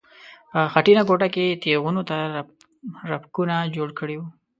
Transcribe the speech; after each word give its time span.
په 0.51 0.59
خټینه 0.73 1.01
کوټه 1.07 1.27
کې 1.33 1.43
یې 1.49 1.59
تیغونو 1.63 2.01
ته 2.09 2.17
رپکونه 3.11 3.55
جوړ 3.75 3.89
کړي 3.99 4.15
وو. 4.17 4.27